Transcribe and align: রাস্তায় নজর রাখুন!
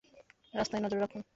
রাস্তায় 0.53 0.81
নজর 0.83 0.99
রাখুন! 0.99 1.21